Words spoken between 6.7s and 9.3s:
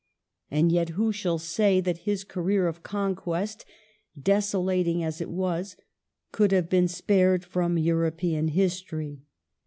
been spared from European history